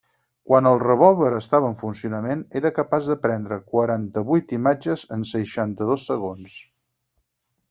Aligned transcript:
Quan 0.51 0.67
el 0.69 0.79
revòlver 0.83 1.27
estava 1.39 1.69
en 1.73 1.77
funcionament 1.81 2.41
era 2.61 2.71
capaç 2.79 3.11
de 3.11 3.17
prendre 3.27 3.61
quaranta-vuit 3.75 4.57
imatges 4.61 5.05
en 5.19 5.29
seixanta-dos 5.37 6.09
segons. 6.13 6.57